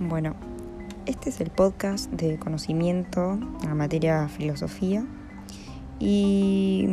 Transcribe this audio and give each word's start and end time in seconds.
Bueno, 0.00 0.36
este 1.06 1.28
es 1.30 1.40
el 1.40 1.50
podcast 1.50 2.08
de 2.12 2.38
conocimiento 2.38 3.32
en 3.32 3.68
la 3.68 3.74
materia 3.74 4.28
filosofía 4.28 5.04
y 5.98 6.86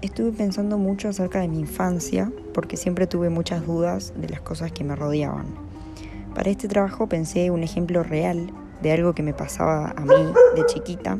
estuve 0.00 0.32
pensando 0.32 0.78
mucho 0.78 1.10
acerca 1.10 1.40
de 1.40 1.48
mi 1.48 1.58
infancia 1.58 2.32
porque 2.54 2.78
siempre 2.78 3.06
tuve 3.06 3.28
muchas 3.28 3.66
dudas 3.66 4.14
de 4.16 4.30
las 4.30 4.40
cosas 4.40 4.72
que 4.72 4.84
me 4.84 4.96
rodeaban. 4.96 5.44
Para 6.34 6.48
este 6.48 6.66
trabajo 6.66 7.10
pensé 7.10 7.50
un 7.50 7.62
ejemplo 7.62 8.02
real 8.02 8.50
de 8.80 8.90
algo 8.90 9.14
que 9.14 9.22
me 9.22 9.34
pasaba 9.34 9.92
a 9.94 10.00
mí 10.00 10.32
de 10.54 10.64
chiquita, 10.64 11.18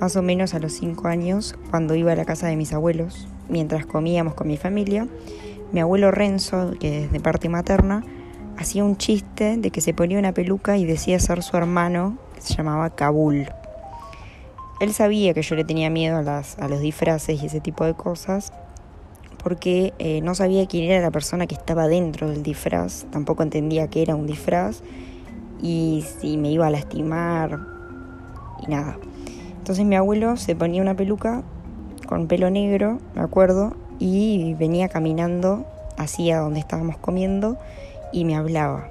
más 0.00 0.16
o 0.16 0.22
menos 0.22 0.54
a 0.54 0.58
los 0.58 0.72
5 0.72 1.06
años, 1.06 1.54
cuando 1.70 1.94
iba 1.94 2.10
a 2.10 2.16
la 2.16 2.24
casa 2.24 2.48
de 2.48 2.56
mis 2.56 2.72
abuelos, 2.72 3.28
mientras 3.48 3.86
comíamos 3.86 4.34
con 4.34 4.48
mi 4.48 4.56
familia. 4.56 5.06
Mi 5.70 5.78
abuelo 5.78 6.10
Renzo, 6.10 6.72
que 6.80 7.04
es 7.04 7.12
de 7.12 7.20
parte 7.20 7.48
materna, 7.48 8.02
hacía 8.58 8.82
un 8.84 8.96
chiste 8.96 9.56
de 9.56 9.70
que 9.70 9.80
se 9.80 9.94
ponía 9.94 10.18
una 10.18 10.32
peluca 10.32 10.76
y 10.76 10.84
decía 10.84 11.18
ser 11.20 11.42
su 11.42 11.56
hermano, 11.56 12.18
que 12.34 12.40
se 12.40 12.54
llamaba 12.54 12.90
Kabul. 12.90 13.48
Él 14.80 14.92
sabía 14.92 15.32
que 15.32 15.42
yo 15.42 15.54
le 15.54 15.64
tenía 15.64 15.90
miedo 15.90 16.18
a, 16.18 16.22
las, 16.22 16.58
a 16.58 16.68
los 16.68 16.80
disfraces 16.80 17.40
y 17.40 17.46
ese 17.46 17.60
tipo 17.60 17.84
de 17.84 17.94
cosas, 17.94 18.52
porque 19.42 19.94
eh, 20.00 20.20
no 20.22 20.34
sabía 20.34 20.66
quién 20.66 20.90
era 20.90 21.00
la 21.00 21.12
persona 21.12 21.46
que 21.46 21.54
estaba 21.54 21.86
dentro 21.86 22.28
del 22.28 22.42
disfraz, 22.42 23.06
tampoco 23.12 23.44
entendía 23.44 23.86
que 23.86 24.02
era 24.02 24.16
un 24.16 24.26
disfraz 24.26 24.82
y 25.62 26.04
si 26.20 26.36
me 26.36 26.50
iba 26.50 26.66
a 26.66 26.70
lastimar 26.70 27.60
y 28.66 28.70
nada. 28.70 28.98
Entonces 29.56 29.84
mi 29.84 29.94
abuelo 29.94 30.36
se 30.36 30.56
ponía 30.56 30.82
una 30.82 30.96
peluca 30.96 31.44
con 32.06 32.26
pelo 32.26 32.50
negro, 32.50 32.98
me 33.14 33.22
acuerdo, 33.22 33.76
y 34.00 34.54
venía 34.54 34.88
caminando 34.88 35.64
hacia 35.96 36.38
donde 36.38 36.58
estábamos 36.58 36.96
comiendo 36.96 37.56
y 38.12 38.24
me 38.24 38.36
hablaba. 38.36 38.90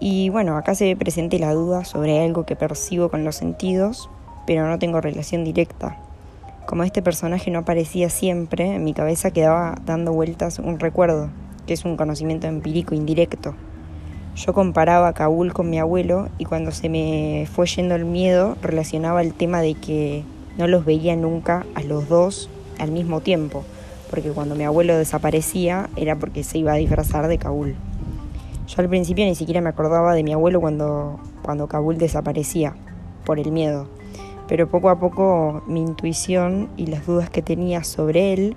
Y 0.00 0.28
bueno, 0.30 0.56
acá 0.56 0.74
se 0.74 0.84
ve 0.84 0.96
presente 0.96 1.38
la 1.38 1.52
duda 1.52 1.84
sobre 1.84 2.22
algo 2.24 2.46
que 2.46 2.56
percibo 2.56 3.08
con 3.08 3.24
los 3.24 3.36
sentidos, 3.36 4.08
pero 4.46 4.66
no 4.68 4.78
tengo 4.78 5.00
relación 5.00 5.44
directa. 5.44 5.98
Como 6.66 6.84
este 6.84 7.02
personaje 7.02 7.50
no 7.50 7.60
aparecía 7.60 8.08
siempre, 8.10 8.74
en 8.74 8.84
mi 8.84 8.94
cabeza 8.94 9.30
quedaba 9.30 9.74
dando 9.84 10.12
vueltas 10.12 10.58
un 10.58 10.78
recuerdo, 10.78 11.30
que 11.66 11.74
es 11.74 11.84
un 11.84 11.96
conocimiento 11.96 12.46
empírico 12.46 12.94
indirecto. 12.94 13.54
Yo 14.36 14.52
comparaba 14.52 15.08
a 15.08 15.14
Kabul 15.14 15.52
con 15.52 15.68
mi 15.68 15.80
abuelo 15.80 16.28
y 16.38 16.44
cuando 16.44 16.70
se 16.70 16.88
me 16.88 17.48
fue 17.52 17.66
yendo 17.66 17.96
el 17.96 18.04
miedo 18.04 18.56
relacionaba 18.62 19.22
el 19.22 19.34
tema 19.34 19.62
de 19.62 19.74
que 19.74 20.22
no 20.58 20.68
los 20.68 20.84
veía 20.84 21.16
nunca 21.16 21.66
a 21.74 21.82
los 21.82 22.08
dos 22.08 22.48
al 22.78 22.92
mismo 22.92 23.20
tiempo 23.20 23.64
porque 24.10 24.30
cuando 24.30 24.54
mi 24.54 24.64
abuelo 24.64 24.96
desaparecía 24.96 25.88
era 25.96 26.16
porque 26.16 26.44
se 26.44 26.58
iba 26.58 26.72
a 26.72 26.76
disfrazar 26.76 27.28
de 27.28 27.38
Kabul. 27.38 27.76
Yo 28.66 28.82
al 28.82 28.88
principio 28.88 29.24
ni 29.24 29.34
siquiera 29.34 29.60
me 29.60 29.70
acordaba 29.70 30.14
de 30.14 30.22
mi 30.22 30.32
abuelo 30.32 30.60
cuando, 30.60 31.18
cuando 31.42 31.68
Kabul 31.68 31.96
desaparecía, 31.96 32.74
por 33.24 33.38
el 33.38 33.50
miedo. 33.50 33.88
Pero 34.46 34.68
poco 34.68 34.90
a 34.90 34.98
poco 34.98 35.62
mi 35.66 35.80
intuición 35.80 36.68
y 36.76 36.86
las 36.86 37.06
dudas 37.06 37.30
que 37.30 37.42
tenía 37.42 37.84
sobre 37.84 38.32
él 38.32 38.56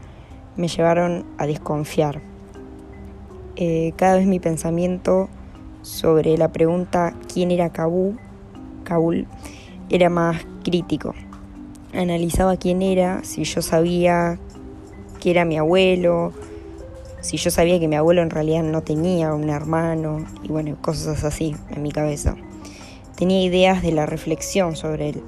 me 0.55 0.67
llevaron 0.67 1.25
a 1.37 1.45
desconfiar. 1.45 2.21
Eh, 3.55 3.93
cada 3.95 4.15
vez 4.15 4.27
mi 4.27 4.39
pensamiento 4.39 5.29
sobre 5.81 6.37
la 6.37 6.51
pregunta 6.51 7.13
quién 7.31 7.51
era 7.51 7.69
Kabul, 7.69 8.19
Kabul 8.83 9.27
era 9.89 10.09
más 10.09 10.45
crítico. 10.63 11.13
Analizaba 11.93 12.55
quién 12.55 12.81
era, 12.81 13.23
si 13.23 13.43
yo 13.43 13.61
sabía 13.61 14.39
que 15.21 15.31
era 15.31 15.45
mi 15.45 15.57
abuelo, 15.57 16.33
si 17.21 17.37
yo 17.37 17.51
sabía 17.51 17.79
que 17.79 17.87
mi 17.87 17.95
abuelo 17.95 18.21
en 18.23 18.31
realidad 18.31 18.63
no 18.63 18.81
tenía 18.81 19.33
un 19.33 19.49
hermano 19.49 20.25
y 20.43 20.49
bueno, 20.49 20.75
cosas 20.81 21.23
así 21.23 21.55
en 21.69 21.83
mi 21.83 21.91
cabeza. 21.91 22.35
Tenía 23.15 23.43
ideas 23.43 23.83
de 23.83 23.91
la 23.91 24.07
reflexión 24.07 24.75
sobre 24.75 25.09
él. 25.09 25.23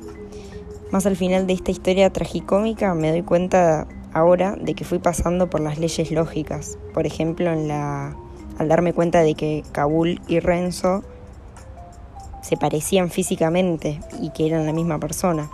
Más 0.92 1.06
al 1.06 1.16
final 1.16 1.48
de 1.48 1.54
esta 1.54 1.72
historia 1.72 2.10
tragicómica 2.12 2.94
me 2.96 3.12
doy 3.12 3.22
cuenta 3.22 3.88
ahora 4.14 4.56
de 4.60 4.74
que 4.74 4.84
fui 4.84 5.00
pasando 5.00 5.50
por 5.50 5.62
las 5.62 5.78
leyes 5.78 6.12
lógicas. 6.12 6.78
Por 6.94 7.06
ejemplo, 7.06 7.52
en 7.52 7.68
la, 7.68 8.16
al 8.58 8.68
darme 8.68 8.94
cuenta 8.94 9.22
de 9.22 9.36
que 9.36 9.64
Kabul 9.72 10.20
y 10.28 10.40
Renzo 10.40 11.04
se 12.42 12.58
parecían 12.58 13.10
físicamente 13.10 14.00
y 14.20 14.32
que 14.32 14.48
eran 14.48 14.66
la 14.66 14.74
misma 14.74 15.00
persona. 15.00 15.50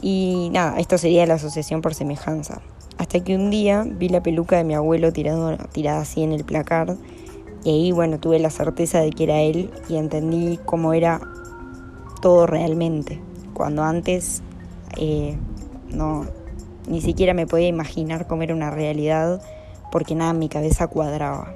Y 0.00 0.48
nada, 0.52 0.78
esto 0.78 0.96
sería 0.96 1.26
la 1.26 1.34
asociación 1.34 1.82
por 1.82 1.94
semejanza. 1.94 2.62
Hasta 3.08 3.24
que 3.24 3.34
un 3.34 3.48
día 3.48 3.86
vi 3.88 4.10
la 4.10 4.22
peluca 4.22 4.58
de 4.58 4.64
mi 4.64 4.74
abuelo 4.74 5.14
tirada 5.14 5.98
así 5.98 6.22
en 6.22 6.32
el 6.32 6.44
placar 6.44 6.94
y 7.64 7.70
ahí 7.70 7.90
bueno 7.90 8.20
tuve 8.20 8.38
la 8.38 8.50
certeza 8.50 9.00
de 9.00 9.12
que 9.12 9.24
era 9.24 9.40
él 9.40 9.70
y 9.88 9.96
entendí 9.96 10.58
cómo 10.66 10.92
era 10.92 11.18
todo 12.20 12.46
realmente. 12.46 13.18
Cuando 13.54 13.82
antes 13.82 14.42
eh, 14.98 15.38
no 15.88 16.26
ni 16.86 17.00
siquiera 17.00 17.32
me 17.32 17.46
podía 17.46 17.68
imaginar 17.68 18.26
cómo 18.26 18.42
era 18.42 18.54
una 18.54 18.70
realidad 18.70 19.40
porque 19.90 20.14
nada 20.14 20.32
en 20.32 20.40
mi 20.40 20.50
cabeza 20.50 20.86
cuadraba. 20.88 21.54